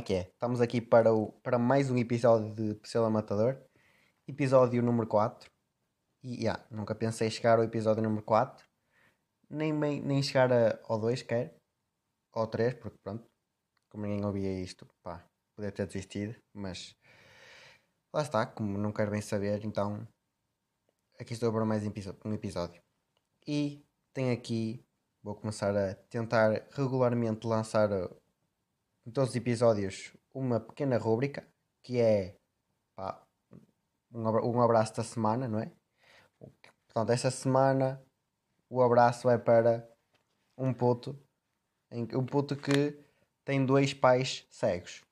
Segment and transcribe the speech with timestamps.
[0.00, 0.20] é que é?
[0.32, 3.62] Estamos aqui para, o, para mais um episódio de Pseudo Matador,
[4.26, 5.50] episódio número 4.
[6.24, 8.66] E yeah, nunca pensei chegar ao episódio número 4,
[9.50, 11.54] nem, nem, chegar a, ao 2, quer,
[12.34, 13.26] ou 3, porque pronto,
[13.90, 15.22] como ninguém ouvia isto, pá,
[15.54, 16.96] poder ter desistido, mas
[18.14, 20.08] lá está, como não quero bem saber, então
[21.18, 22.80] aqui estou para mais um episódio.
[23.46, 24.82] E tenho aqui,
[25.22, 27.90] vou começar a tentar regularmente lançar
[29.10, 31.46] todos os episódios uma pequena rúbrica
[31.82, 32.36] que é
[32.94, 33.22] pá,
[34.12, 35.70] um abraço da semana, não é?
[36.86, 38.02] Portanto, esta semana
[38.68, 39.88] o abraço é para
[40.56, 41.18] um puto,
[41.92, 42.98] um puto que
[43.44, 45.02] tem dois pais cegos.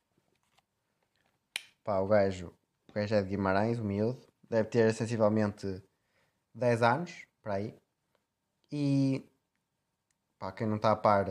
[1.83, 2.55] Pá, o gajo,
[2.89, 5.83] o gajo é de Guimarães, miúdo, deve ter sensivelmente
[6.55, 7.75] 10 anos, para aí.
[8.71, 9.25] E,
[10.39, 11.27] pá, quem não está a par,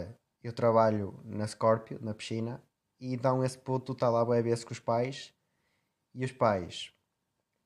[0.47, 2.63] eu trabalho na Scorpio, na piscina,
[2.99, 5.33] e então esse puto está lá a ver-se com os pais,
[6.15, 6.91] e os pais,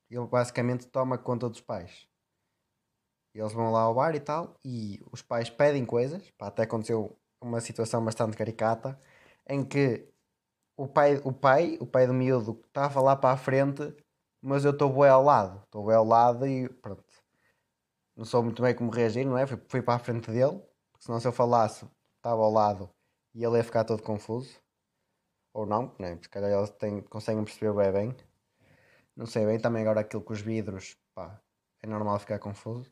[0.10, 2.08] ele basicamente toma conta dos pais.
[3.34, 7.18] Eles vão lá ao bar e tal, e os pais pedem coisas, pá, até aconteceu
[7.40, 9.00] uma situação bastante caricata,
[9.48, 10.12] em que
[10.76, 13.95] o pai, o pai, o pai do miúdo estava lá para a frente,
[14.42, 17.06] mas eu estou bem ao lado, estou bem ao lado e pronto.
[18.16, 19.45] Não sou muito bem como reagir, não é?
[19.45, 20.60] Fui, fui para a frente dele,
[20.92, 21.86] porque senão se eu falasse,
[22.22, 22.89] estava ao lado
[23.33, 24.61] e ele ia ficar todo confuso.
[25.53, 26.17] Ou não, né?
[26.22, 28.17] se calhar eles têm, conseguem perceber bem, bem.
[29.16, 31.42] Não sei bem, também agora aquilo com os vidros, pá,
[31.81, 32.89] é normal ficar confuso.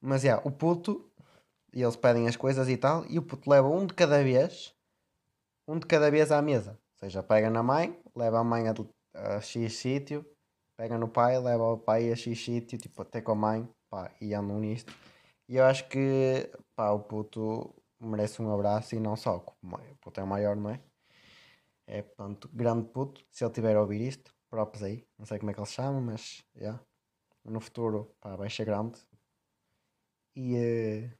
[0.00, 1.08] Mas, é, yeah, o puto,
[1.72, 4.74] e eles pedem as coisas e tal, e o puto leva um de cada vez,
[5.68, 6.72] um de cada vez à mesa.
[6.72, 8.74] Ou seja, pega na mãe, leva a mãe a,
[9.14, 10.26] a X sítio,
[10.76, 14.10] pega no pai, leva o pai a X sítio, tipo, até com a mãe, pá,
[14.20, 14.92] e andam nisto.
[15.48, 20.24] E eu acho que, pá, o puto merece um abraço e não só, o é
[20.24, 20.80] maior, não é?
[21.86, 25.50] É, portanto, grande puto, se ele tiver a ouvir isto, próprios aí, não sei como
[25.50, 26.84] é que ele se chama, mas, já, yeah.
[27.44, 28.98] no futuro, pá, vai ser grande.
[30.36, 31.18] E, uh,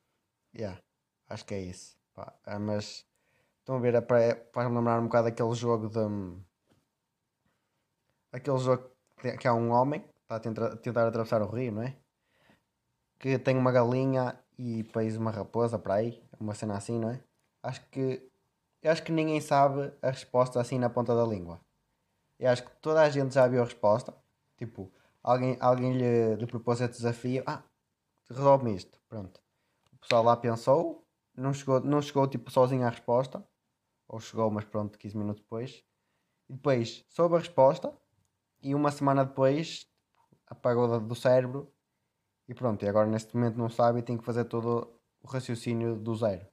[0.57, 0.81] yeah,
[1.29, 3.05] acho que é isso, pá, uh, mas,
[3.59, 6.41] estão a ver, é para lembrar um bocado aquele jogo de, um,
[8.33, 8.91] aquele jogo
[9.39, 11.97] que há um homem, está a tentar, tentar atravessar o rio, não é?
[13.19, 17.23] Que tem uma galinha e depois uma raposa para aí, uma cena assim, não é?
[17.63, 18.31] Acho que
[18.83, 21.61] eu acho que ninguém sabe a resposta assim na ponta da língua.
[22.39, 24.15] Eu acho que toda a gente já viu a resposta.
[24.57, 24.91] Tipo,
[25.23, 27.43] alguém, alguém lhe, lhe propôs esse desafio.
[27.47, 27.63] Ah,
[28.31, 28.99] resolve-me isto.
[29.09, 29.39] Pronto.
[29.93, 31.07] O pessoal lá pensou,
[31.37, 33.47] não chegou, não chegou tipo sozinho à resposta.
[34.09, 35.85] Ou chegou, mas pronto, 15 minutos depois.
[36.49, 37.95] E depois soube a resposta
[38.63, 39.87] e uma semana depois
[40.47, 41.73] apagou do cérebro
[42.49, 45.97] e pronto, e agora neste momento não sabe e tem que fazer todo o raciocínio
[45.97, 46.47] do zero.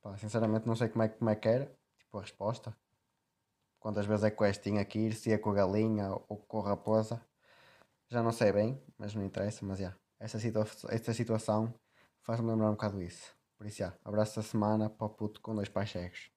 [0.00, 1.66] Pá, sinceramente não sei como é, como é que era,
[1.98, 2.76] tipo a resposta.
[3.78, 6.60] Quantas vezes é que o tinha que ir, se ia com a galinha ou com
[6.60, 7.20] a raposa.
[8.08, 9.94] Já não sei bem, mas não interessa, mas já.
[10.18, 11.74] Essa, situa esta situação
[12.22, 13.34] faz-me lembrar um bocado isso.
[13.56, 16.30] Por isso já, abraço da semana para o puto com dois pais cegos.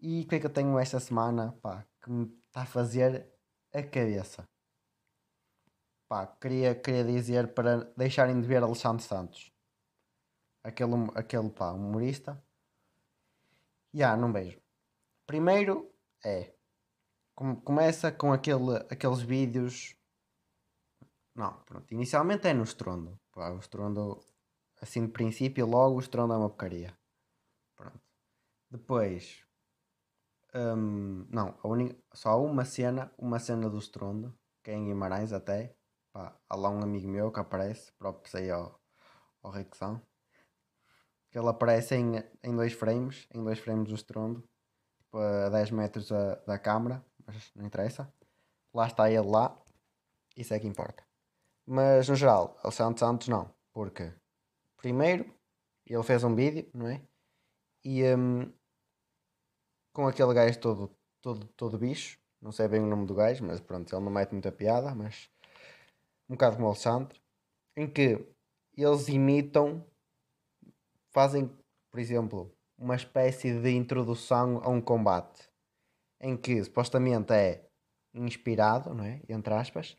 [0.00, 3.32] E o que é que eu tenho esta semana, pá, que me está a fazer
[3.72, 4.44] a cabeça?
[6.08, 9.51] Pá, queria, queria dizer para deixarem de ver Alexandre Santos
[10.62, 12.42] aquele, aquele pá, humorista.
[13.92, 14.60] E yeah, não vejo.
[15.26, 15.90] Primeiro
[16.24, 16.54] é.
[17.64, 19.96] Começa com aquele, aqueles vídeos.
[21.34, 21.92] Não, pronto.
[21.92, 23.18] Inicialmente é no estrondo.
[23.32, 24.20] Pá, o estrondo,
[24.80, 26.96] assim de princípio, logo o estrondo é uma porcaria.
[27.76, 28.00] Pronto.
[28.70, 29.44] Depois.
[30.54, 34.84] Um, não, a única, só há uma cena, uma cena do estrondo, que é em
[34.84, 35.74] Guimarães até.
[36.12, 38.78] Pá, há lá um amigo meu que aparece, próprio aí ao,
[39.42, 40.00] ao Rexão
[41.32, 44.46] que ele aparece em, em dois frames, em dois frames do estrondo,
[44.98, 48.12] tipo a 10 metros da, da câmara, mas não interessa.
[48.72, 49.58] Lá está ele lá,
[50.36, 51.02] isso é que importa.
[51.66, 54.12] Mas no geral, Alexandre Santos não, porque
[54.76, 55.24] primeiro
[55.86, 57.00] ele fez um vídeo, não é?
[57.82, 58.52] E um,
[59.92, 63.58] com aquele gajo todo, todo, todo bicho, não sei bem o nome do gajo, mas
[63.58, 65.30] pronto, ele não mete muita piada, mas
[66.28, 67.18] um bocado como o Alexandre,
[67.74, 68.22] em que
[68.76, 69.86] eles imitam
[71.12, 71.48] fazem,
[71.90, 75.48] por exemplo, uma espécie de introdução a um combate
[76.20, 77.68] em que supostamente é
[78.14, 79.20] inspirado, não é?
[79.28, 79.96] Entre aspas,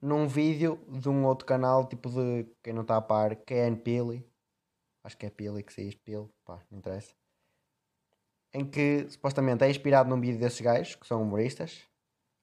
[0.00, 4.24] num vídeo de um outro canal, tipo de quem não está a par, KN Pili,
[5.04, 7.14] acho que é Pili que se diz Pili, pá, não interessa.
[8.52, 11.82] Em que supostamente é inspirado num vídeo desses gajos, que são humoristas.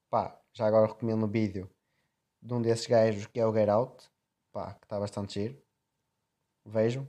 [0.10, 1.70] Pá, já agora recomendo um vídeo
[2.42, 4.10] de um desses gajos que é o Get Out,
[4.52, 5.62] pá, que está bastante giro.
[6.66, 7.08] Vejam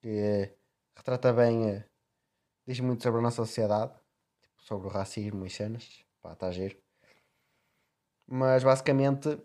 [0.00, 0.54] que
[0.96, 1.84] retrata bem, eh,
[2.66, 3.92] diz muito sobre a nossa sociedade,
[4.58, 6.04] sobre o racismo e cenas.
[6.20, 6.76] Pá, está giro.
[8.26, 9.40] Mas basicamente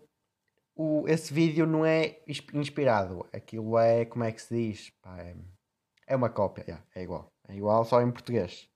[0.76, 2.20] o, esse vídeo não é
[2.52, 3.26] inspirado.
[3.32, 4.90] Aquilo é, como é que se diz?
[5.02, 5.36] Pá, é,
[6.06, 7.32] é uma cópia, yeah, é igual.
[7.48, 8.68] É igual só em português.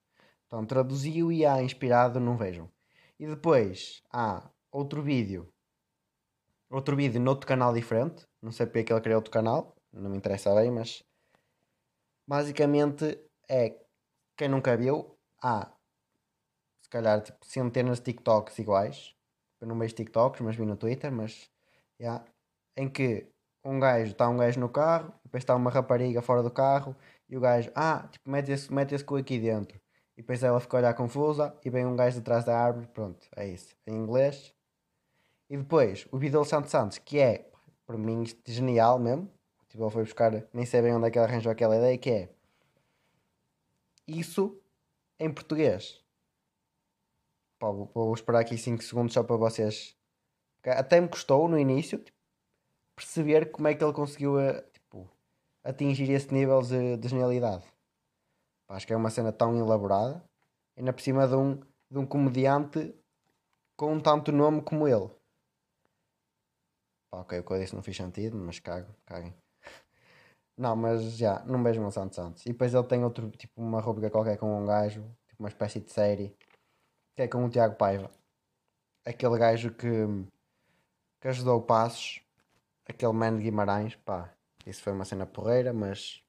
[0.47, 2.71] Então traduziu e há inspirado, não vejam.
[3.19, 5.53] E depois há outro vídeo.
[6.71, 8.27] Outro vídeo noutro canal diferente.
[8.41, 9.75] Não sei porque é ele criou outro canal.
[9.93, 11.03] Não me interessa bem, mas
[12.29, 13.75] basicamente é
[14.37, 15.73] quem nunca viu, há
[16.83, 19.15] se calhar tipo, centenas de TikToks iguais.
[19.61, 21.51] Eu não vejo TikToks, mas vi no Twitter, mas
[21.99, 22.25] yeah,
[22.77, 23.27] em que
[23.65, 26.95] um gajo está um gajo no carro, depois está uma rapariga fora do carro
[27.29, 29.81] e o gajo, ah, tipo, mete esse, mete esse cu aqui dentro.
[30.17, 33.27] E depois ela fica a olhar confusa e vem um gajo atrás da árvore, pronto,
[33.37, 34.55] é isso, em inglês.
[35.51, 37.51] E depois o Vidal Santos Santos, que é,
[37.87, 39.31] para mim, genial mesmo.
[39.69, 42.11] Tipo, ele foi buscar, nem sei bem onde é que ele arranjou aquela ideia, que
[42.11, 42.29] é
[44.07, 44.61] isso
[45.21, 46.03] em português.
[47.59, 49.97] Pá, vou, vou esperar aqui 5 segundos só para vocês.
[50.65, 52.17] Até me custou no início tipo,
[52.97, 55.11] perceber como é que ele conseguiu eh, tipo,
[55.63, 57.65] atingir esse nível de, de genialidade.
[58.67, 60.25] Pá, acho que é uma cena tão elaborada.
[60.77, 61.57] Ainda por cima de um,
[61.91, 62.95] de um comediante
[63.77, 65.09] com tanto nome como ele.
[67.11, 69.35] Pá, ok, o que eu disse não fez sentido, mas cago, caguem.
[70.59, 72.45] Não, mas já, não vejo o Santos Santos.
[72.45, 75.79] E depois ele tem outro, tipo, uma rubrica qualquer com um gajo, tipo uma espécie
[75.79, 76.37] de série,
[77.15, 78.11] que é com o Tiago Paiva.
[79.05, 79.89] Aquele gajo que,
[81.21, 82.21] que ajudou o Passos,
[82.85, 84.35] aquele man de Guimarães, pá,
[84.67, 86.23] isso foi uma cena porreira, mas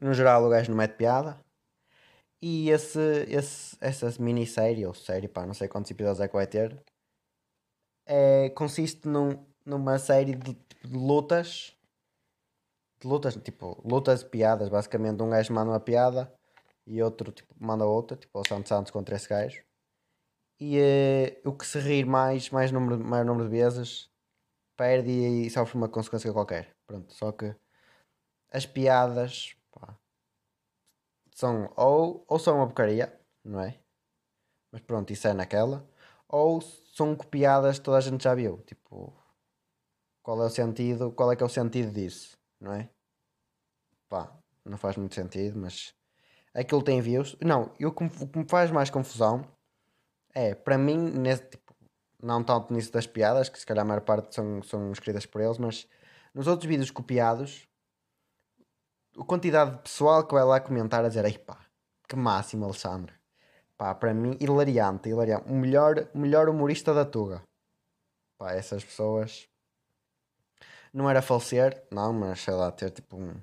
[0.00, 1.38] no geral o gajo não mete piada.
[2.40, 2.98] E esse,
[3.28, 6.82] esse, essa minissérie, ou série, pá, não sei quantos episódios é que vai ter,
[8.06, 11.76] é, consiste num, numa série de, de lutas
[13.04, 16.32] lutas, tipo, lutas de piadas, basicamente um gajo manda uma piada
[16.86, 19.62] e outro tipo, manda outra, tipo o Santos Santos contra esse gajo.
[20.60, 24.10] E eh, o que se rir mais, mais número, maior número de vezes,
[24.76, 26.74] perde e, e sofre uma consequência qualquer.
[26.86, 27.54] Pronto, só que
[28.50, 29.98] as piadas pá,
[31.34, 33.78] são ou, ou são uma porcaria, não é?
[34.72, 35.88] Mas pronto, isso é naquela.
[36.28, 38.58] Ou são copiadas toda a gente já viu.
[38.62, 39.12] Tipo,
[40.22, 41.12] qual é o sentido?
[41.12, 42.36] Qual é que é o sentido disso?
[42.60, 42.90] Não é?
[44.14, 44.32] Pá,
[44.64, 45.92] não faz muito sentido, mas
[46.54, 47.36] aquilo tem views.
[47.42, 47.92] Não, eu, o
[48.28, 49.44] que me faz mais confusão
[50.32, 51.74] é, para mim, nesse, tipo,
[52.22, 55.40] não tanto nisso das piadas, que se calhar a maior parte são, são escritas por
[55.40, 55.88] eles, mas
[56.32, 57.66] nos outros vídeos copiados,
[59.18, 61.58] a quantidade de pessoal que vai lá comentar a dizer, ei pá,
[62.08, 63.12] que máximo, Alexandre.
[63.76, 65.50] Pá, para mim, hilariante, hilariante.
[65.50, 67.42] O melhor, melhor humorista da Tuga.
[68.38, 69.48] Pá, essas pessoas.
[70.92, 73.34] Não era falecer, não, mas sei lá, ter tipo um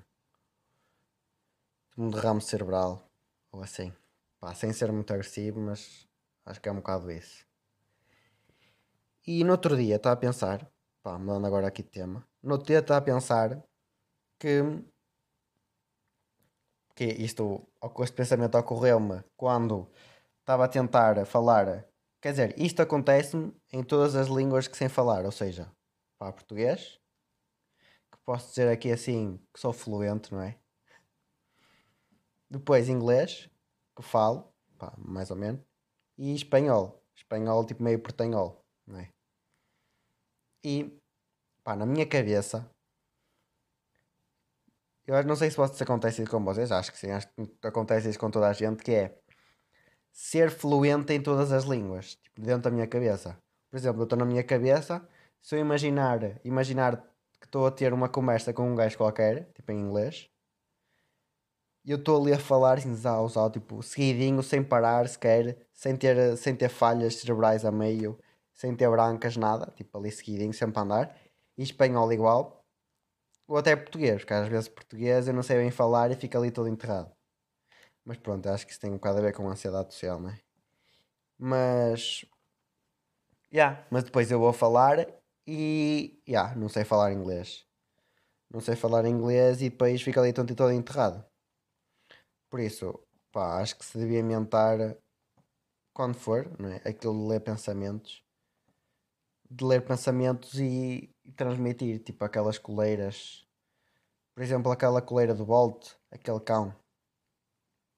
[1.96, 3.08] um derrame cerebral
[3.50, 3.92] ou assim.
[4.40, 6.08] Pá, sem ser muito agressivo, mas
[6.44, 7.46] acho que é um bocado isso.
[9.26, 10.68] E no outro dia estava a pensar,
[11.02, 13.62] pá, mudando agora aqui de tema, no outro dia estava a pensar
[14.40, 14.62] que,
[16.96, 17.68] que isto,
[18.00, 19.88] este pensamento ocorreu-me quando
[20.40, 21.86] estava a tentar falar,
[22.20, 25.70] quer dizer, isto acontece-me em todas as línguas que sem falar, ou seja,
[26.18, 26.98] pá, português,
[28.10, 30.61] que posso dizer aqui assim que sou fluente, não é?
[32.52, 33.48] Depois inglês,
[33.96, 35.62] que falo, pá, mais ou menos.
[36.18, 37.02] E espanhol.
[37.16, 39.08] Espanhol tipo meio portanhol, não é?
[40.62, 41.00] E,
[41.64, 42.70] pá, na minha cabeça,
[45.06, 48.18] eu não sei se isso acontece com vocês, acho que sim, acho que acontece isso
[48.18, 49.18] com toda a gente, que é
[50.12, 53.38] ser fluente em todas as línguas, tipo, dentro da minha cabeça.
[53.70, 55.08] Por exemplo, eu estou na minha cabeça,
[55.40, 56.98] se eu imaginar, imaginar
[57.40, 60.28] que estou a ter uma conversa com um gajo qualquer, tipo em inglês,
[61.84, 65.96] e eu estou ali a falar assim, zau, zau, tipo, seguidinho, sem parar sequer, sem
[65.96, 68.18] ter, sem ter falhas cerebrais a meio,
[68.54, 71.16] sem ter brancas, nada, tipo, ali seguidinho, sempre a andar.
[71.58, 72.64] E espanhol igual.
[73.48, 76.50] Ou até português, porque às vezes português eu não sei bem falar e fica ali
[76.50, 77.10] todo enterrado.
[78.04, 80.30] Mas pronto, acho que isso tem um bocado a ver com a ansiedade social, não
[80.30, 80.38] é?
[81.38, 82.24] Mas.
[83.52, 85.06] Yeah, mas depois eu vou falar
[85.46, 86.20] e.
[86.28, 87.66] Yeah, não sei falar inglês.
[88.50, 91.24] Não sei falar inglês e depois fica ali todo, todo enterrado.
[92.52, 94.76] Por isso, pá, acho que se devia mentar
[95.94, 96.82] quando for, não é?
[96.86, 98.22] Aquilo de ler pensamentos.
[99.50, 103.48] De ler pensamentos e, transmitir, tipo aquelas coleiras.
[104.34, 106.76] Por exemplo, aquela coleira do Bolt, aquele cão.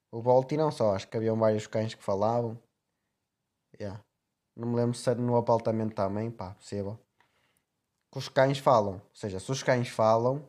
[0.09, 2.57] O Bolt e não só, acho que haviam vários cães que falavam.
[3.77, 4.01] Yeah.
[4.55, 6.97] Não me lembro se era no apartamento também, pá, possível.
[8.09, 9.01] Que os cães falam.
[9.03, 10.39] Ou seja, se os cães falam,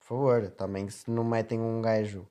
[0.00, 2.28] por favor, também se não metem um gajo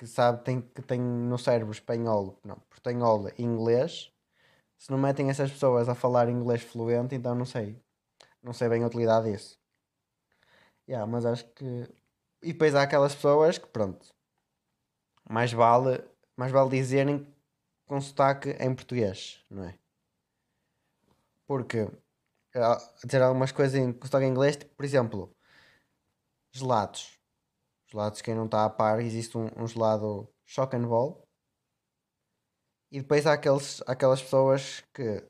[0.00, 4.10] que sabe tem, que tem no cérebro espanhol, não, portanhol e inglês,
[4.78, 7.78] se não metem essas pessoas a falar inglês fluente, então não sei.
[8.42, 9.60] Não sei bem a utilidade disso.
[10.88, 11.64] Yeah, mas acho que.
[12.42, 14.08] E depois há aquelas pessoas que, pronto,
[15.28, 16.02] mais vale,
[16.34, 17.26] mais vale dizerem
[17.84, 19.78] com sotaque em português, não é?
[21.46, 21.90] Porque
[23.04, 25.36] dizer algumas coisas em, com sotaque em inglês, tipo, por exemplo,
[26.52, 27.19] gelados.
[27.90, 31.26] Gelados, quem não está a par, existe um, um gelado shock and ball.
[32.92, 35.28] E depois há aqueles, aquelas pessoas que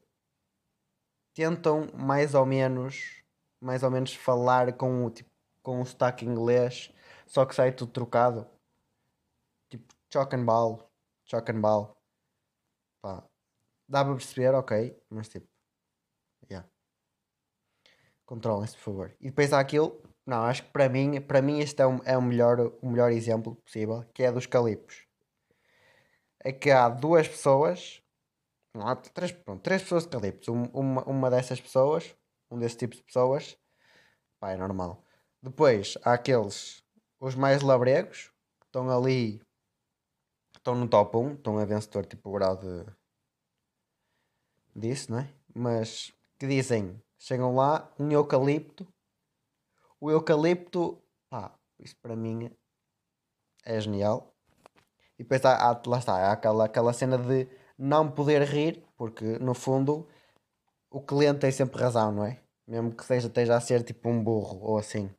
[1.34, 3.20] tentam mais ou menos
[3.60, 5.30] mais ou menos falar com o tipo
[5.62, 6.90] com o sotaque inglês,
[7.26, 8.48] só que sai tudo trocado.
[9.68, 10.90] Tipo chock and ball,
[11.26, 11.96] chock and ball.
[13.02, 13.22] Pá,
[13.88, 15.46] dá para perceber, ok, mas tipo,
[16.50, 16.66] yeah.
[18.24, 19.16] Controlem-se, por favor.
[19.20, 22.16] E depois há aquilo, não, acho que para mim, para mim este é, um, é
[22.16, 25.04] o, melhor, o melhor exemplo possível, que é dos calipos.
[26.38, 28.00] É que há duas pessoas,
[28.72, 30.46] não, há três, pronto, três pessoas de calipos.
[30.46, 32.14] uma, uma dessas pessoas,
[32.48, 33.58] um desses tipos de pessoas,
[34.38, 35.04] pá, é normal.
[35.42, 36.80] Depois há aqueles,
[37.18, 38.28] os mais labregos,
[38.60, 39.42] que estão ali,
[40.56, 42.86] estão no top 1, estão a vencedor tipo o grau de
[44.76, 45.34] disso, não é?
[45.52, 48.86] Mas que dizem, chegam lá, um eucalipto,
[50.00, 52.50] o eucalipto, pá, isso para mim
[53.64, 54.34] é genial.
[55.18, 57.46] E depois há, há, lá está, há aquela, aquela cena de
[57.78, 60.08] não poder rir, porque no fundo
[60.90, 62.42] o cliente tem sempre razão, não é?
[62.66, 65.10] Mesmo que seja, esteja a ser tipo um burro ou assim.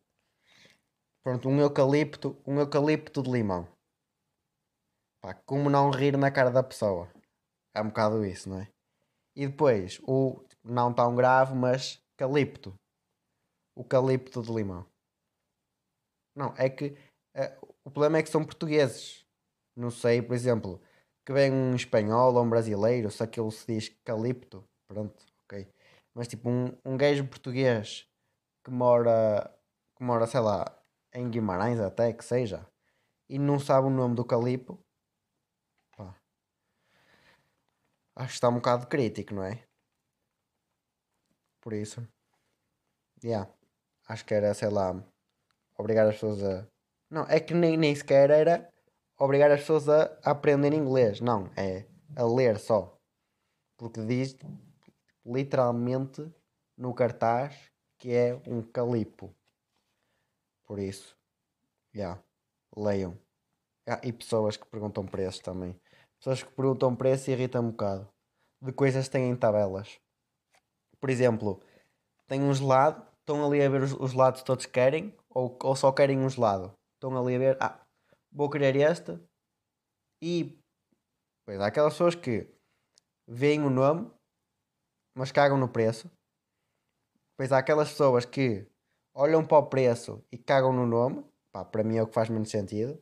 [1.24, 3.68] Pronto, um eucalipto, um eucalipto de limão.
[5.22, 7.08] Pá, como não rir na cara da pessoa?
[7.76, 8.68] É um bocado isso, não é?
[9.36, 12.74] E depois, o não tão grave, mas calipto.
[13.76, 14.86] O calipto de limão.
[16.36, 16.96] Não, é que
[17.34, 19.26] é, o problema é que são portugueses.
[19.76, 20.82] Não sei, por exemplo,
[21.26, 25.68] que vem um espanhol ou um brasileiro, se aquilo se diz calipto, pronto, ok.
[26.14, 28.08] Mas tipo, um, um gajo português
[28.64, 29.50] que mora,
[29.96, 30.66] que mora, sei lá,
[31.14, 32.68] em Guimarães até que seja,
[33.30, 34.80] e não sabe o nome do Calipo,
[35.96, 36.16] pá,
[38.16, 39.64] acho que está um bocado crítico, não é?
[41.62, 42.06] Por isso,
[43.24, 43.50] yeah,
[44.12, 44.94] acho que era, sei lá,
[45.78, 46.68] obrigar as pessoas a.
[47.10, 48.70] Não, é que nem, nem sequer era
[49.18, 52.98] obrigar as pessoas a, aprender inglês, não, é a ler só.
[53.78, 54.36] Porque diz
[55.26, 56.30] literalmente
[56.78, 59.34] no cartaz que é um calipo.
[60.66, 61.18] Por isso,
[61.94, 62.24] já, yeah,
[62.76, 63.18] leiam.
[63.88, 65.80] Ah, e pessoas que perguntam preços também.
[66.18, 68.08] Pessoas que perguntam preço irritam um bocado.
[68.62, 70.00] De coisas que têm em tabelas.
[71.00, 71.60] Por exemplo,
[72.28, 75.92] tem um gelado, estão ali a ver os, os lados todos querem, ou, ou só
[75.92, 76.74] querem um gelado.
[76.96, 77.80] Estão ali a ver, ah,
[78.32, 79.18] vou querer este.
[80.22, 80.60] E
[81.46, 82.48] pois há aquelas pessoas que
[83.28, 84.12] veem o nome,
[85.16, 86.12] mas cagam no preço.
[87.38, 88.68] Pois há aquelas pessoas que
[89.16, 92.30] olham para o preço e cagam no nome, pá, para mim é o que faz
[92.30, 93.02] menos sentido.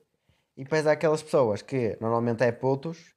[0.55, 3.13] E depois há aquelas pessoas que normalmente é putos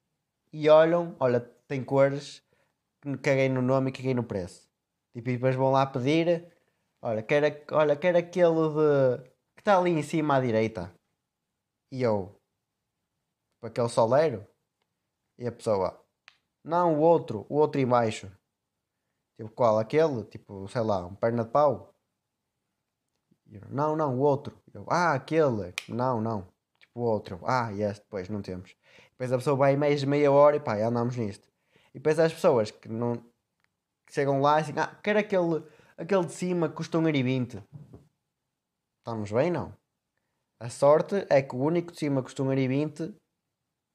[0.52, 2.42] e olham, olha, tem cores,
[3.22, 4.68] caguei no nome e caguei no preço.
[5.12, 6.51] Tipo, e depois vão lá pedir,
[7.02, 9.24] olha, quer, olha, quer aquele de
[9.56, 10.94] que está ali em cima à direita.
[11.90, 12.40] E eu,
[13.54, 14.46] tipo, aquele soleiro.
[15.38, 16.02] E a pessoa,
[16.64, 18.30] não, o outro, o outro embaixo.
[19.36, 19.78] Tipo, qual?
[19.78, 20.24] Aquele?
[20.24, 21.94] Tipo, sei lá, um perna de pau.
[23.50, 24.58] Eu, não, não, o outro.
[24.72, 25.74] Eu, ah, aquele.
[25.88, 26.48] Não, não.
[26.78, 27.40] Tipo, o outro.
[27.44, 28.74] Ah, yes, depois não temos.
[29.10, 31.48] Depois a pessoa vai mais meia hora e pá, andamos nisto.
[31.94, 33.16] E depois as pessoas que não
[34.06, 35.64] que chegam lá e assim, ah, quero aquele,
[35.96, 37.62] aquele de cima custa 1,20€.
[38.98, 39.76] Estamos bem, não?
[40.60, 43.14] A sorte é que o único de cima custa 1,20€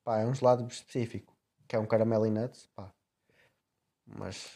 [0.04, 1.36] pá, é um gelado específico,
[1.68, 2.94] que é um caramelo e nuts, pá.
[4.06, 4.50] Mas,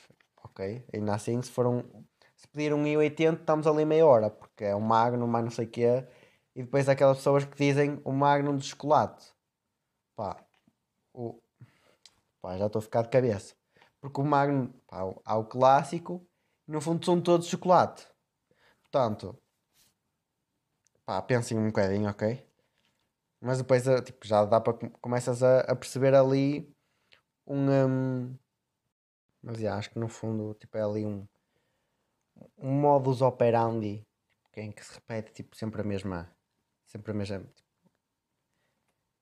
[0.44, 1.84] ok, ainda assim, se for um,
[2.42, 5.66] se pedir um i80 estamos ali meia hora, porque é um Magnum, mais não sei
[5.66, 6.08] o quê.
[6.56, 9.32] E depois aquelas pessoas que dizem o Magnum de chocolate.
[10.16, 10.44] Pá,
[11.14, 11.40] o...
[12.42, 13.56] Pá, já estou a ficar de cabeça.
[14.02, 16.26] Porque o Magnum, pá, há o clássico,
[16.72, 18.08] no fundo são todos chocolate.
[18.84, 19.38] Portanto,
[21.06, 22.48] pá, pensem um bocadinho, ok?
[23.42, 26.74] Mas depois eh, tipo, já dá para começas a, a perceber ali
[27.46, 28.38] um, um
[29.44, 31.28] mas já, acho que no fundo tipo, é ali um,
[32.58, 34.06] um modus operandi
[34.46, 36.32] tipo, em que se repete tipo, sempre a mesma
[36.86, 37.70] sempre a mesma tipo,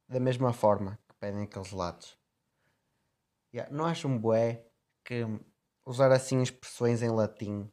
[0.10, 2.18] da mesma forma que pedem aqueles lados
[3.54, 4.66] yeah, não acho um bué
[5.06, 5.24] que
[5.90, 7.68] usar assim expressões em latim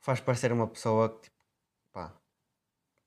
[0.00, 1.44] faz parecer uma pessoa que tipo,
[1.92, 2.18] pá,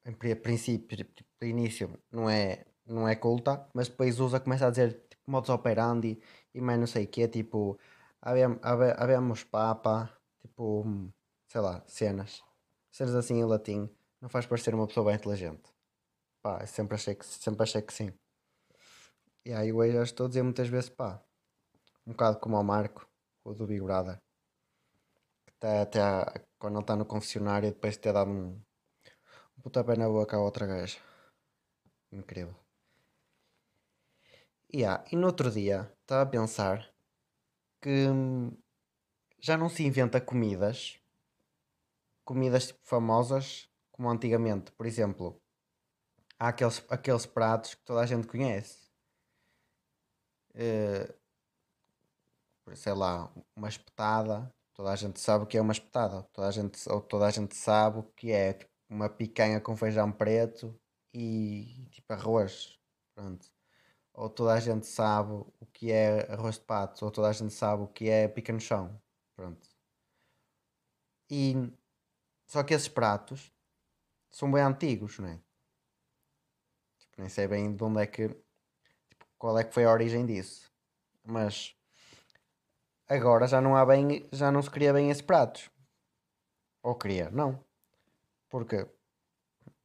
[0.06, 4.70] em princípio, tipo, de início não é, não é culta, mas depois usa, começa a
[4.70, 6.22] dizer tipo, modus operandi
[6.54, 7.80] e mais não sei o que, tipo,
[8.22, 10.86] habemos papa, tipo,
[11.48, 12.44] sei lá, cenas,
[12.92, 13.90] cenas assim em latim,
[14.22, 15.74] não faz parecer uma pessoa bem inteligente.
[16.44, 18.14] Pá, sempre achei que, sempre achei que sim.
[19.44, 21.24] E aí eu já estou a dizer muitas vezes, pá,
[22.06, 23.09] um bocado como ao Marco,
[23.44, 24.22] o do Big Brother,
[25.46, 28.62] que até, até quando ele está no confessionário e depois de ter dado um,
[29.58, 31.00] um pontapé na boca a outra gaja.
[32.12, 32.56] Incrível.
[34.74, 35.04] Yeah.
[35.12, 36.94] E no outro dia estava a pensar
[37.82, 38.52] que hum,
[39.40, 41.00] já não se inventa comidas,
[42.24, 44.72] comidas tipo famosas como antigamente.
[44.74, 45.42] Por exemplo,
[46.38, 48.90] há aqueles, aqueles pratos que toda a gente conhece.
[50.56, 51.19] Uh,
[52.76, 54.54] sei lá, uma espetada.
[54.74, 56.24] Toda a gente sabe o que é uma espetada.
[56.34, 59.76] Toda a gente, ou toda a gente sabe o que é tipo, uma picanha com
[59.76, 60.80] feijão preto
[61.14, 62.80] e tipo arroz.
[63.16, 63.52] Pronto.
[64.14, 67.54] Ou toda a gente sabe o que é arroz de pato, ou toda a gente
[67.54, 69.02] sabe o que é pica no chão.
[69.36, 69.68] Pronto.
[71.30, 71.54] E
[72.48, 73.54] só que esses pratos
[74.32, 75.40] são bem antigos, não é?
[77.00, 78.30] Tipo, nem sei bem de onde é que.
[78.30, 80.72] Tipo, qual é que foi a origem disso.
[81.24, 81.79] Mas
[83.10, 84.28] agora já não há bem.
[84.32, 85.70] Já não se cria bem esses pratos.
[86.84, 87.60] Ou queria, não.
[88.50, 88.88] Porque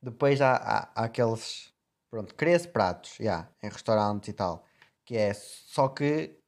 [0.03, 1.73] depois há, há, há aqueles.
[2.11, 4.65] Pronto, cria-se pratos, já, yeah, em restaurantes e tal.
[5.05, 6.39] Que é só que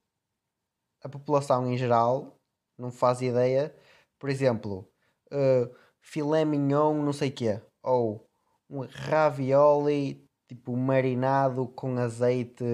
[1.03, 2.39] a população em geral
[2.79, 3.75] não faz ideia.
[4.19, 4.89] Por exemplo,
[5.33, 7.61] uh, filé mignon, não sei o quê.
[7.83, 8.29] Ou
[8.71, 12.65] um ravioli tipo marinado com azeite,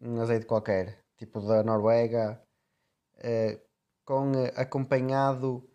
[0.00, 2.40] um azeite qualquer, tipo da Noruega,
[3.24, 3.60] uh,
[4.04, 5.68] com, acompanhado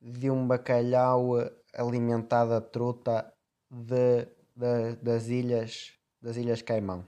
[0.00, 1.32] de um bacalhau
[1.74, 3.34] alimentado a truta
[3.70, 7.06] de, de, das ilhas das ilhas Caimão.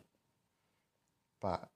[1.41, 1.71] Pá,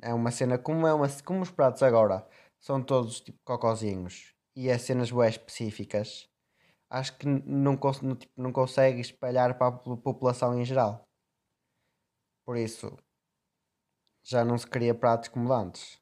[0.00, 2.26] é uma cena como é uma como os pratos agora
[2.58, 6.28] são todos tipo cocozinhos e é cenas bem específicas.
[6.90, 7.76] Acho que não,
[8.16, 11.06] tipo, não consegue espalhar para a população em geral.
[12.44, 12.96] Por isso,
[14.24, 16.00] já não se cria pratos como antes.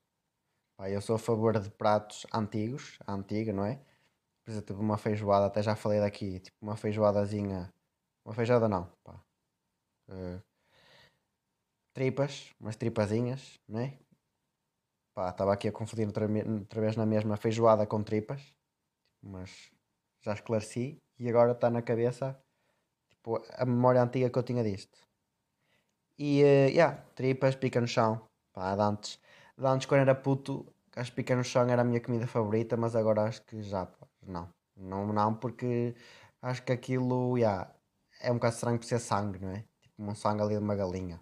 [0.76, 3.80] Pá, eu sou a favor de pratos antigos, antiga, não é?
[4.44, 7.72] Por exemplo, tipo uma feijoada, até já falei daqui, tipo uma feijoadazinha
[8.26, 9.22] uma feijada não, pá.
[10.08, 10.42] Uh,
[11.94, 13.96] tripas, umas tripazinhas, né?
[15.14, 18.42] Pá, estava aqui a confundir outra, outra vez na mesma feijoada com tripas,
[19.22, 19.70] mas
[20.20, 22.36] já esclareci e agora está na cabeça
[23.10, 24.98] tipo, a memória antiga que eu tinha disto.
[26.18, 28.26] E, uh, yeah, tripas, pica no chão.
[28.52, 29.20] Pá, de antes,
[29.58, 32.94] de antes quando era puto, as pica no chão era a minha comida favorita, mas
[32.96, 33.88] agora acho que já,
[34.22, 34.48] não.
[34.76, 35.94] Não, não, porque
[36.42, 37.74] acho que aquilo, yeah,
[38.20, 39.64] é um bocado estranho por ser sangue, não é?
[39.82, 41.20] Tipo um sangue ali de uma galinha.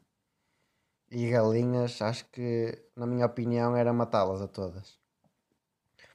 [1.11, 4.99] E galinhas, acho que, na minha opinião, era matá-las a todas.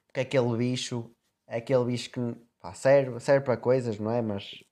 [0.06, 1.10] Porque aquele bicho
[1.46, 2.20] é aquele bicho que
[2.60, 4.20] pá, serve, serve para coisas, não é?
[4.20, 4.62] Mas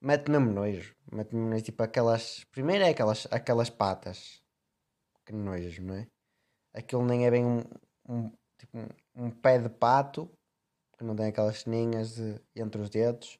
[0.00, 0.94] mete-me nojo.
[1.12, 2.44] Mete-me nojo, tipo aquelas.
[2.52, 4.42] Primeiro é aquelas, aquelas patas.
[5.26, 6.11] Que nojo, não é?
[6.74, 7.62] Aquilo nem é bem um,
[8.08, 10.30] um, tipo, um, um pé de pato,
[10.96, 13.38] que não tem aquelas ceninhas de, entre os dedos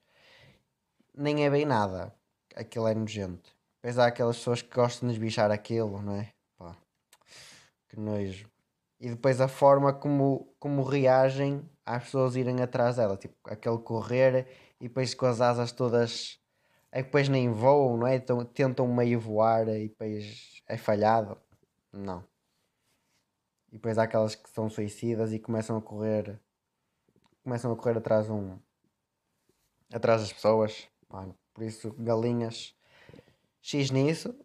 [1.15, 2.15] nem é bem nada.
[2.55, 3.55] Aquilo é nojento.
[3.77, 6.33] Depois há aquelas pessoas que gostam de esbichar aquilo, não é?
[6.59, 6.77] Pá,
[7.89, 8.49] que nojo.
[9.01, 13.17] E depois a forma como, como reagem às pessoas irem atrás dela.
[13.17, 14.47] Tipo, aquele correr
[14.81, 16.39] e depois com as asas todas.
[16.95, 18.17] É que depois nem voam, não é?
[18.17, 21.41] Então, tentam meio voar e depois é falhado.
[21.91, 22.23] Não.
[23.73, 26.39] E depois há aquelas que são suicidas e começam a correr.
[27.43, 28.59] Começam a correr atrás um.
[29.91, 30.87] Atrás das pessoas.
[31.55, 32.77] Por isso, galinhas
[33.63, 34.39] X nisso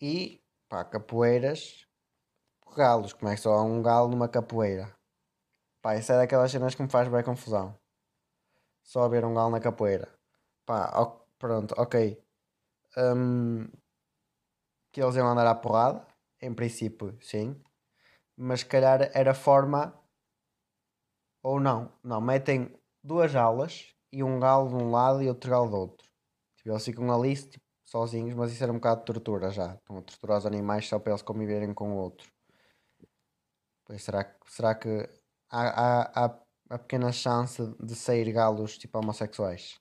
[0.00, 1.86] e pá, capoeiras,
[2.76, 3.14] galos.
[3.14, 4.94] Como é que só há um galo numa capoeira?
[5.80, 7.78] Pá, isso é daquelas cenas que me faz bem confusão.
[8.82, 10.12] Só haver um galo na capoeira.
[10.66, 11.06] Pá, ó,
[11.38, 12.22] pronto, ok.
[12.96, 13.66] Um,
[14.92, 16.06] que eles iam andar à porrada,
[16.42, 17.58] em princípio, sim.
[18.42, 19.94] Mas se calhar era forma.
[21.42, 21.92] Ou não.
[22.02, 22.74] Não, metem
[23.04, 26.08] duas aulas e um galo de um lado e outro galo do outro.
[26.56, 29.74] Tipo, eles ficam ali tipo, sozinhos, mas isso era um bocado de tortura já.
[29.74, 32.32] Estão a torturar os animais só para eles conviverem com o outro.
[33.84, 35.06] Pois será, será que
[35.50, 39.78] há, há, há a pequena chance de sair galos tipo homossexuais?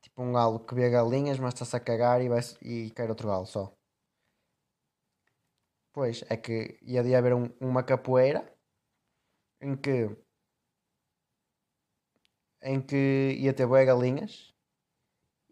[0.00, 3.28] Tipo um galo que vê galinhas, mas está-se a cagar e, vai, e quer outro
[3.28, 3.72] galo só.
[5.94, 6.56] Pois, é que
[6.92, 8.40] ia de haver um, uma capoeira
[9.60, 10.10] em que
[12.62, 14.52] em que ia ter boé galinhas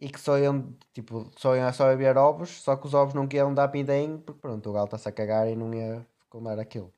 [0.00, 3.28] e que só iam, tipo, só iam só haver ovos, só que os ovos não
[3.32, 6.92] iam dar pindainho, porque pronto, o galo está-se a cagar e não ia fecundar aquilo.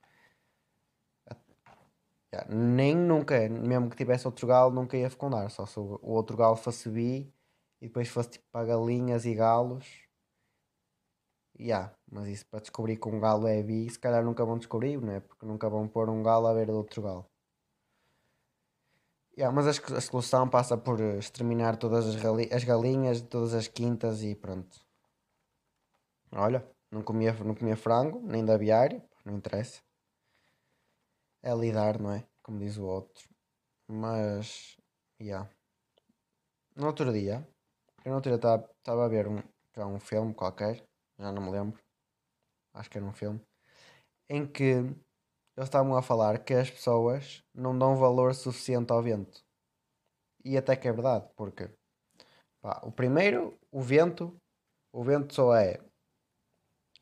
[2.35, 6.37] Yeah, nem nunca, mesmo que tivesse outro galo, nunca ia fecundar, só se o, outro
[6.37, 7.33] galo fosse bi
[7.81, 9.87] e depois fosse tipo para galinhas e galos.
[11.59, 15.01] Yeah, mas isso para descobrir que um galo é bi, se calhar nunca vão descobrir,
[15.01, 15.21] não é?
[15.21, 17.27] Porque nunca vão pôr um galo a ver outro galo.
[19.37, 22.17] Yeah, mas que a solução passa por eh, exterminar todas as,
[22.53, 24.79] as galinhas de todas as quintas e pronto.
[26.33, 29.81] Olha, não comia, não comia frango, nem de aviário, não interessa.
[31.43, 32.27] É lidar, não é?
[32.43, 33.27] Como diz o outro.
[33.89, 34.77] Mas,
[35.19, 35.49] yeah.
[36.77, 37.49] No outro dia,
[38.05, 39.43] eu no outro dia estava a ver um,
[39.79, 40.85] um filme qualquer,
[41.19, 41.81] já não me lembro,
[42.75, 43.41] acho que era um filme,
[44.29, 49.45] em que eles estavam a falar que as pessoas não dão valor suficiente ao vento.
[50.45, 51.71] E até que é verdade, porque
[52.61, 54.35] pá, o primeiro, o vento,
[54.93, 55.81] o vento só é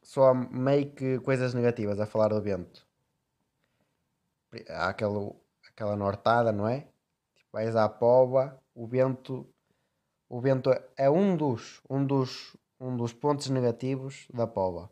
[0.03, 2.87] só meio que coisas negativas a falar do vento.
[4.69, 6.81] Há aquela nortada, não é?
[7.37, 9.47] Tipo, vais à pova, o vento
[10.31, 14.89] o vento é um dos, um dos, um dos pontos negativos da pova.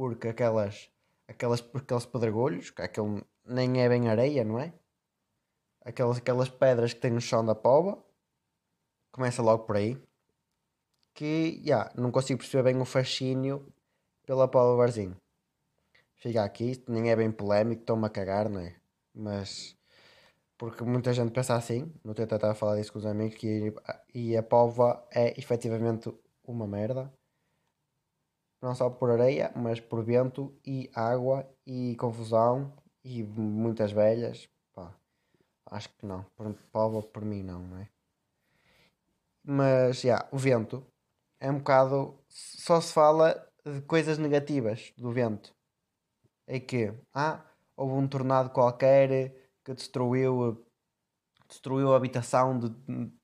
[0.00, 0.90] Porque aquelas
[1.28, 4.72] aquelas, aqueles pedregulhos, que aquele nem é bem areia, não é?
[5.84, 8.02] Aquelas, aquelas pedras que tem no chão da pova.
[9.12, 10.02] Começa logo por aí.
[11.12, 13.70] Que, já, yeah, não consigo perceber bem o fascínio
[14.24, 15.14] pela pova Barzinho.
[16.16, 18.74] Fica aqui, nem é bem polémico, estou-me a cagar, não é?
[19.14, 19.76] Mas,
[20.56, 23.74] porque muita gente pensa assim, no a falar disso com os amigos, que,
[24.14, 26.10] e a pova é efetivamente
[26.42, 27.12] uma merda
[28.60, 34.48] não só por areia, mas por vento e água e confusão e muitas velhas.
[34.74, 34.94] Pá,
[35.66, 36.24] acho que não.
[36.36, 37.88] Por povo, por mim, não, não é?
[39.42, 40.86] Mas, já, yeah, o vento
[41.40, 42.18] é um bocado.
[42.28, 45.54] Só se fala de coisas negativas do vento.
[46.46, 47.44] É que, ah,
[47.76, 49.32] houve um tornado qualquer
[49.64, 50.66] que destruiu
[51.48, 52.68] destruiu a habitação de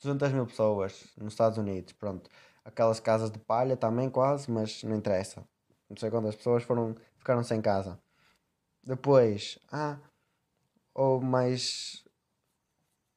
[0.03, 1.93] 200 mil pessoas nos Estados Unidos.
[1.93, 2.29] Pronto
[2.67, 5.47] aquelas casas de palha também quase, mas não interessa.
[5.89, 8.01] Não sei quantas pessoas foram, ficaram sem casa.
[8.83, 9.99] Depois, ah,
[10.93, 12.05] ou mais,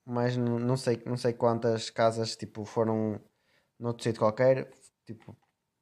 [0.05, 3.19] mais não sei, não sei quantas casas tipo foram
[3.79, 4.71] noutro sítio qualquer,
[5.05, 5.35] tipo,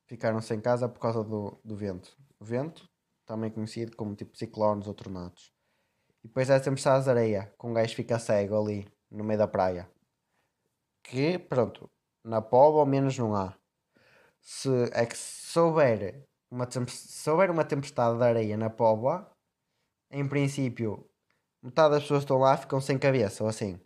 [0.08, 2.18] ficaram sem casa por causa do, do vento.
[2.40, 2.90] O vento,
[3.26, 5.52] também conhecido como tipo ciclones ou tornados.
[6.24, 9.48] E depois é tempestades de areia, com um gajo fica cego ali, no meio da
[9.48, 9.90] praia.
[11.04, 11.90] Que, pronto,
[12.24, 13.57] na Pova ao menos não há.
[14.48, 19.30] Se é que se houver uma, se houver uma tempestade de areia na Póvoa,
[20.10, 21.06] em princípio,
[21.62, 23.78] metade das pessoas que estão lá ficam sem cabeça, ou assim.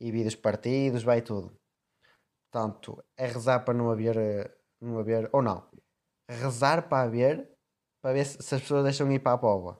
[0.00, 1.54] E vidros partidos, vai tudo.
[2.50, 4.16] Portanto, é rezar para não haver,
[4.80, 5.68] não haver, ou não,
[6.26, 7.54] rezar para haver,
[8.00, 9.78] para ver se, se as pessoas deixam ir para a Póvoa.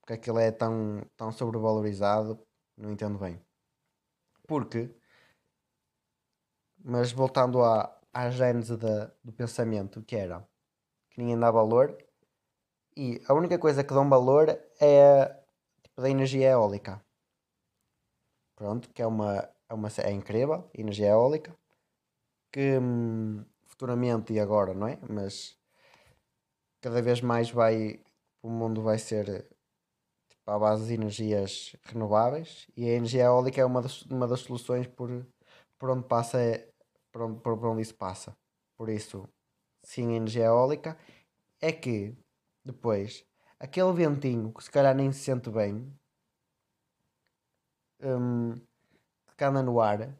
[0.00, 2.40] Porque aquilo é tão, tão sobrevalorizado,
[2.76, 3.40] não entendo bem.
[4.46, 4.94] Porque
[6.82, 10.46] mas voltando à, à gênese do pensamento, que era
[11.10, 11.96] que ninguém dá valor,
[12.96, 14.48] e a única coisa que dão valor
[14.80, 15.26] é
[15.82, 17.02] tipo, da energia eólica.
[18.56, 21.56] Pronto, que é uma, é uma é incrível, energia eólica,
[22.52, 24.98] que hum, futuramente e agora, não é?
[25.08, 25.56] Mas
[26.80, 28.00] cada vez mais vai,
[28.42, 29.46] o mundo vai ser
[30.28, 34.40] tipo, à base de energias renováveis e a energia eólica é uma das, uma das
[34.40, 35.26] soluções por,
[35.78, 36.38] por onde passa
[37.12, 38.36] por onde, onde isso passa.
[38.76, 39.28] Por isso,
[39.82, 40.96] sim, energia eólica.
[41.60, 42.16] É que
[42.64, 43.24] depois
[43.58, 45.92] aquele ventinho que se calhar nem se sente bem
[48.02, 48.54] um,
[49.36, 50.14] que anda no ar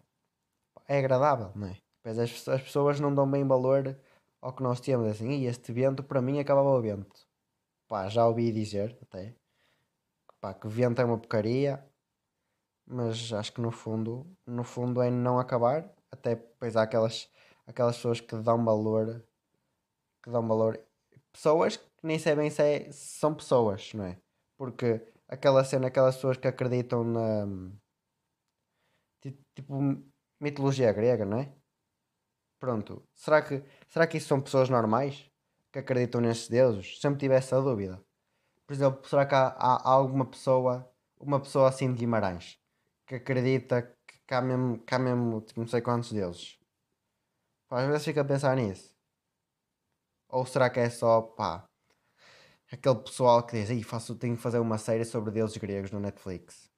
[0.87, 1.77] é agradável, não é?
[1.97, 3.97] Depois as, as pessoas não dão bem valor
[4.41, 7.29] ao que nós temos assim, e este vento para mim acabava o vento.
[7.89, 9.35] Pá, já ouvi dizer até
[10.41, 11.85] pá, que vento é uma porcaria,
[12.87, 17.31] mas acho que no fundo, no fundo é não acabar até depois há aquelas,
[17.67, 19.25] aquelas pessoas que dão valor,
[20.23, 20.81] que dão valor,
[21.33, 24.19] pessoas que nem sabem se é, são pessoas, não é?
[24.57, 27.47] Porque aquela cena, aquelas pessoas que acreditam na
[29.55, 29.79] tipo
[30.41, 31.53] mitologia grega, não é?
[32.59, 35.31] Pronto, será que, será que isso são pessoas normais
[35.73, 37.01] que acreditam nesses deuses?
[37.01, 38.03] Sempre tive essa dúvida.
[38.67, 42.59] Por exemplo, será que há, há alguma pessoa, uma pessoa assim de Guimarães,
[43.07, 43.97] que acredita
[44.31, 46.57] cá mesmo, cá mesmo tipo, não sei quantos deles.
[47.69, 48.95] Pá, às vezes fico a pensar nisso.
[50.29, 51.69] Ou será que é só, pá,
[52.71, 56.71] aquele pessoal que diz, faço, tenho que fazer uma série sobre deuses gregos no Netflix.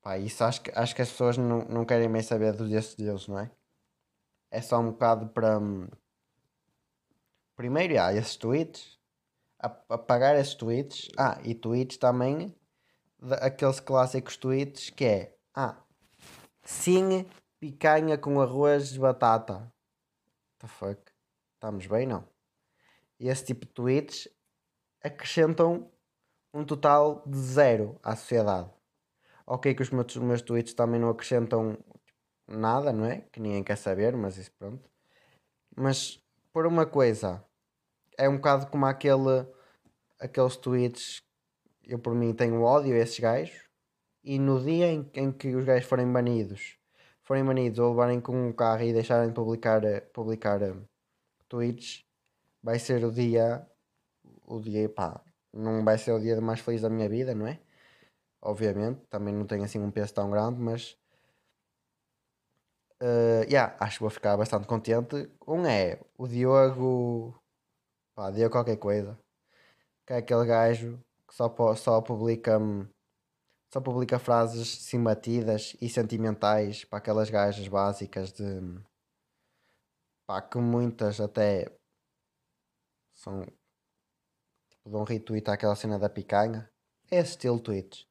[0.00, 3.28] Pá, isso acho que, acho que as pessoas não, não querem mais saber desses deuses,
[3.28, 3.50] não é?
[4.50, 5.58] é só um bocado para.
[5.58, 5.86] hum,
[7.54, 8.98] Primeiro, há esses tweets,
[9.58, 11.10] ap- apagar esses tweets.
[11.18, 12.56] Ah, e tweets também,
[13.42, 15.81] aqueles clássicos tweets que é: Ah,
[16.62, 17.26] sim,
[17.60, 19.54] picanha com arroz de batata.
[19.54, 21.12] What the fuck?
[21.54, 22.28] Estamos bem, não?
[23.18, 24.28] E esse tipo de tweets
[25.02, 25.90] acrescentam
[26.52, 28.70] um total de zero à sociedade.
[29.46, 31.78] Ok, que os meus, os meus tweets também não acrescentam
[32.46, 33.20] nada, não é?
[33.32, 34.88] Que ninguém quer saber, mas isso pronto.
[35.76, 36.22] Mas
[36.52, 37.44] por uma coisa,
[38.18, 39.46] é um bocado como aquele,
[40.18, 41.22] aqueles tweets.
[41.84, 43.68] Eu por mim tenho ódio a esses gajos.
[44.24, 46.76] E no dia em, em que os gajos forem banidos,
[47.22, 50.74] forem banidos ou levarem com um carro e deixarem de publicar, eh, publicar eh,
[51.48, 52.04] tweets,
[52.62, 53.66] vai ser o dia.
[54.46, 55.20] O dia, pá,
[55.52, 57.60] não vai ser o dia mais feliz da minha vida, não é?
[58.42, 60.96] Obviamente, também não tenho assim um peso tão grande, mas
[63.02, 65.28] Uh, yeah, acho que vou ficar bastante contente.
[65.44, 67.34] Um é o Diogo,
[68.14, 69.18] pá, Diogo qualquer coisa,
[70.06, 72.60] que é aquele gajo que só, só publica
[73.72, 78.44] só publica frases sim batidas e sentimentais para aquelas gajas básicas de
[80.26, 81.74] pá, que muitas até
[83.14, 83.46] são
[84.68, 86.70] tipo, dão retweet àquela cena da picanha.
[87.10, 88.06] É esse estilo de tweets.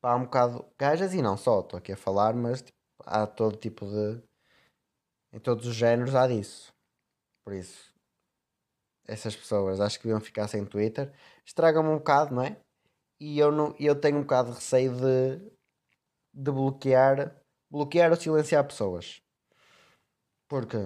[0.00, 3.26] Pá, há um bocado gajas e não só, estou aqui a falar, mas tipo, há
[3.26, 4.20] todo tipo de
[5.32, 6.72] em todos os géneros há disso.
[7.44, 7.94] Por isso,
[9.06, 11.12] essas pessoas acho que deviam ficar sem Twitter.
[11.44, 12.63] Estragam-me um bocado, não é?
[13.20, 15.38] E eu, não, eu tenho um bocado de receio de,
[16.34, 19.22] de bloquear, bloquear ou silenciar pessoas.
[20.48, 20.76] Porque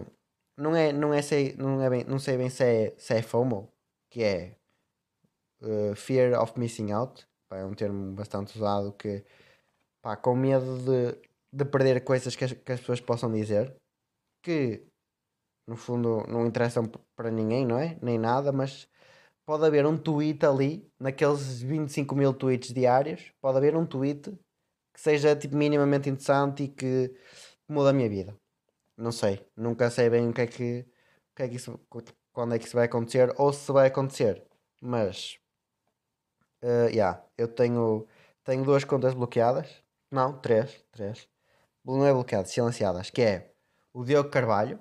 [0.56, 3.22] não é, não é, sei, não é bem, não sei bem se é, se é
[3.22, 3.72] FOMO,
[4.10, 4.56] que é
[5.62, 7.26] uh, Fear of Missing Out.
[7.50, 9.24] É um termo bastante usado que,
[10.02, 11.18] pá, com medo de,
[11.52, 13.74] de perder coisas que as, que as pessoas possam dizer
[14.42, 14.86] que
[15.66, 17.98] no fundo não interessam para ninguém, não é?
[18.02, 18.88] Nem nada, mas
[19.48, 24.38] pode haver um tweet ali, naqueles 25 mil tweets diários, pode haver um tweet
[24.92, 27.16] que seja tipo, minimamente interessante e que
[27.66, 28.36] muda a minha vida.
[28.94, 30.86] Não sei, nunca sei bem o que é que,
[31.32, 31.80] o que, é que isso,
[32.30, 34.46] quando é que isso vai acontecer ou se vai acontecer,
[34.82, 35.38] mas
[36.60, 38.06] eh, yeah, eu tenho,
[38.44, 41.26] tenho duas contas bloqueadas, não, três, três,
[41.82, 43.54] não é bloqueadas, silenciadas, que é
[43.94, 44.78] o Diogo Carvalho,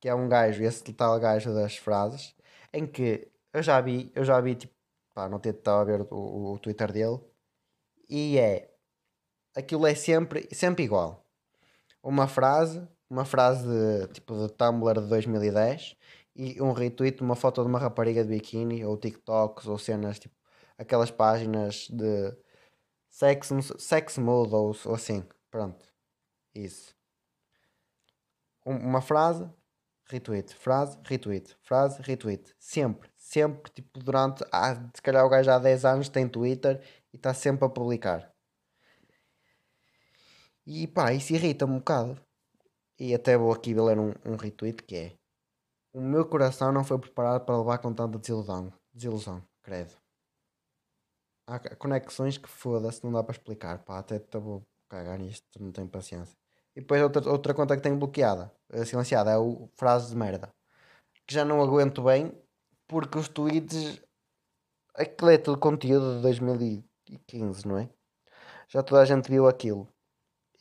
[0.00, 2.36] que é um gajo, esse tal gajo das frases,
[2.74, 3.26] em que
[3.58, 4.74] eu já vi, eu já vi, tipo,
[5.14, 7.18] pá, não estava a ver o, o, Twitter dele,
[8.08, 8.70] e é,
[9.56, 11.26] aquilo é sempre, sempre igual.
[12.02, 15.96] Uma frase, uma frase de, tipo de Tumblr de 2010
[16.36, 20.18] e um retweet de uma foto de uma rapariga de biquíni, ou TikToks, ou cenas,
[20.18, 20.34] tipo,
[20.78, 22.36] aquelas páginas de
[23.10, 25.84] sex, sex mode, ou, ou assim, pronto,
[26.54, 26.94] isso.
[28.64, 29.48] Um- uma frase,
[30.08, 32.54] retweet, frase, retweet, frase, retweet.
[32.58, 34.44] Sempre, sempre, tipo, durante.
[34.52, 38.32] Ah, se calhar o gajo há 10 anos tem Twitter e está sempre a publicar.
[40.66, 42.20] E pá, isso irrita-me um bocado.
[42.98, 45.12] E até vou aqui ler um, um retweet que é:
[45.92, 48.72] O meu coração não foi preparado para levar com tanta desilusão.
[48.92, 49.94] Desilusão, credo.
[51.46, 53.78] Há conexões que foda-se, não dá para explicar.
[53.84, 56.36] Pá, até te vou cagar nisto, não tenho paciência.
[56.76, 60.52] E depois outra, outra conta que tenho bloqueada, eh, silenciada, é o frase de merda.
[61.26, 62.32] Que já não aguento bem,
[62.86, 64.00] porque os tweets.
[64.94, 67.88] Aquilo é tudo conteúdo de 2015, não é?
[68.68, 69.88] Já toda a gente viu aquilo.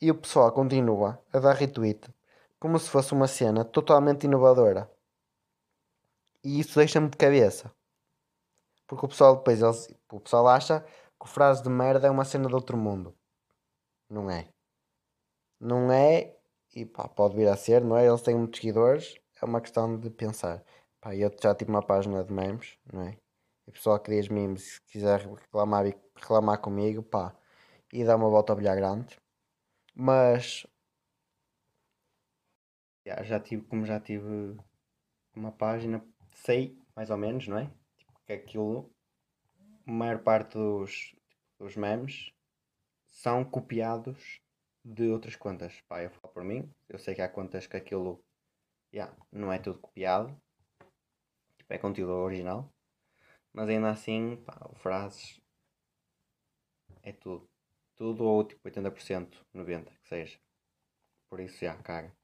[0.01, 2.13] E o pessoal continua a dar retweet
[2.59, 4.89] como se fosse uma cena totalmente inovadora.
[6.43, 7.71] E isso deixa-me de cabeça.
[8.87, 12.25] Porque o pessoal depois eles, o pessoal acha que o frase de merda é uma
[12.25, 13.15] cena de outro mundo.
[14.09, 14.47] Não é.
[15.59, 16.36] Não é,
[16.77, 18.05] e pá, pode vir a ser, não é?
[18.07, 20.63] Eles têm muitos seguidores, é uma questão de pensar.
[21.01, 23.17] Pá, eu já tive uma página de memes, não é?
[23.65, 25.85] E o pessoal que diz memes, se quiser reclamar,
[26.15, 27.35] reclamar comigo, pá,
[27.91, 29.17] e dar uma volta a bilhar grande.
[29.95, 30.67] Mas,
[33.05, 34.55] já, já tive, como já tive
[35.35, 36.05] uma página,
[36.45, 37.71] sei mais ou menos, não é?
[37.97, 38.93] Tipo, que aquilo,
[39.87, 41.15] a maior parte dos,
[41.57, 42.31] dos memes
[43.07, 44.41] são copiados
[44.87, 45.81] de outras contas.
[45.81, 48.23] Pá, eu falo por mim, eu sei que há contas que aquilo
[48.93, 50.29] yeah, não é tudo copiado,
[51.57, 52.73] tipo, é conteúdo original,
[53.53, 55.41] mas ainda assim, pá, frases
[57.03, 57.49] é tudo.
[57.95, 60.39] Tudo ou tipo 80%, 90%, que seja.
[61.29, 62.15] Por isso já, caga.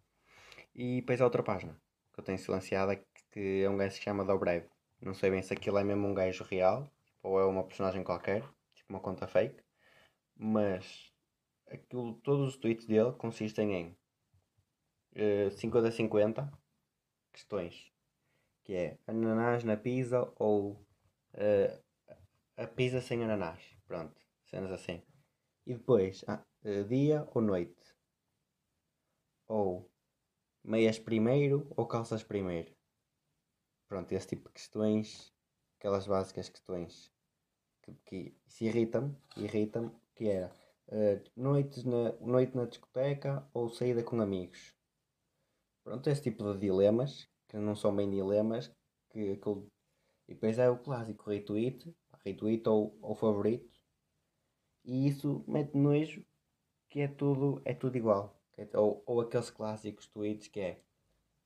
[0.73, 1.79] E depois a outra página
[2.13, 2.95] que eu tenho silenciada
[3.31, 4.67] que é um gajo que se chama Dobrev.
[5.01, 6.89] Não sei bem se aquilo é mesmo um gajo real
[7.21, 8.41] ou é uma personagem qualquer,
[8.75, 9.61] tipo uma conta fake,
[10.35, 11.12] mas
[11.67, 13.97] aquilo, todos os tweets dele consistem em
[15.47, 16.51] uh, 50-50
[17.31, 17.91] questões.
[18.63, 20.71] Que é ananás na pizza ou
[21.33, 21.83] uh,
[22.55, 23.61] a pizza sem ananás.
[23.85, 25.01] Pronto, cenas assim.
[25.65, 27.95] E depois, ah, uh, dia ou noite?
[29.47, 29.91] Ou
[30.63, 32.73] meias primeiro ou calças primeiro?
[33.87, 35.33] Pronto, esse tipo de questões,
[35.77, 37.11] aquelas básicas questões
[37.81, 40.49] que, que se irritam, irritam, que era
[40.87, 44.75] uh, noites na, noite na discoteca ou saída com amigos.
[45.83, 48.71] Pronto, esse tipo de dilemas, que não são bem dilemas,
[49.09, 49.39] que,
[50.27, 51.93] e depois é o clássico retweet,
[52.23, 53.69] retweet ou, ou favorito,
[54.83, 56.25] e isso mete nojo
[56.89, 58.39] que é tudo, é tudo igual.
[58.75, 60.81] Ou, ou aqueles clássicos tweets que é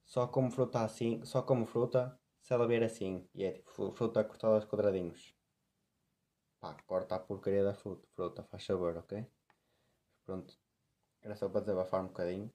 [0.06, 4.24] só como fruta assim, só como fruta se ela ver assim, e é tipo fruta
[4.24, 5.37] cortada aos quadradinhos.
[6.60, 9.26] Pá, corta a porcaria da fruta, fruta, faz sabor, ok?
[10.26, 10.58] Pronto,
[11.22, 12.52] era só para desabafar um bocadinho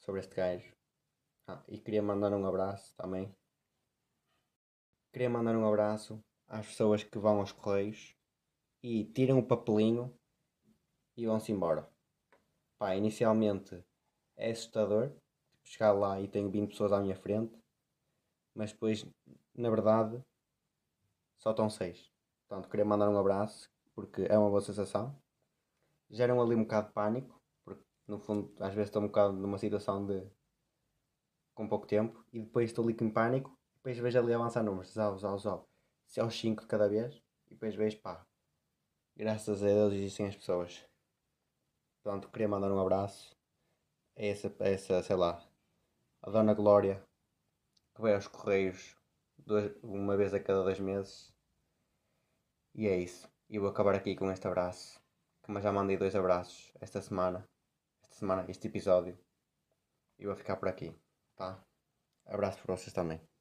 [0.00, 0.74] sobre este gajo.
[1.46, 3.34] Ah, e queria mandar um abraço também.
[5.12, 8.16] Queria mandar um abraço às pessoas que vão aos correios
[8.82, 10.12] e tiram o papelinho
[11.16, 11.88] e vão-se embora.
[12.78, 13.84] Pá, inicialmente
[14.36, 15.22] é assustador tipo,
[15.62, 17.56] chegar lá e tenho 20 pessoas à minha frente,
[18.54, 19.06] mas depois,
[19.54, 20.22] na verdade,
[21.38, 22.13] só estão 6.
[22.48, 25.16] Portanto, queria mandar um abraço porque é uma boa sensação.
[26.10, 29.58] Geram ali um bocado de pânico, porque no fundo às vezes estou um bocado numa
[29.58, 30.26] situação de
[31.54, 35.18] com pouco tempo e depois estou ali com pânico depois vejo ali avançar números, zau,
[35.18, 35.68] zau, zau,
[36.06, 38.26] se aos 5 de cada vez e depois vejo pá,
[39.14, 40.82] graças a Deus existem as pessoas.
[42.02, 43.36] Portanto, queria mandar um abraço
[44.16, 45.46] a essa, a essa sei lá,
[46.22, 47.04] a Dona Glória
[47.94, 48.96] que vai aos Correios
[49.36, 51.33] dois, uma vez a cada dois meses
[52.74, 53.28] e é isso.
[53.48, 55.00] E vou acabar aqui com este abraço.
[55.42, 57.48] Como já mandei dois abraços esta semana.
[58.02, 59.18] Esta semana, este episódio.
[60.18, 60.94] E vou ficar por aqui.
[61.36, 61.62] Tá?
[62.26, 63.33] Abraço para vocês também.